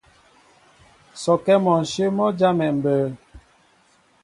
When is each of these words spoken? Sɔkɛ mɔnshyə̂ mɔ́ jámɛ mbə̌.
Sɔkɛ 1.23 1.53
mɔnshyə̂ 1.63 2.09
mɔ́ 2.17 2.29
jámɛ 2.37 2.65
mbə̌. 2.77 2.95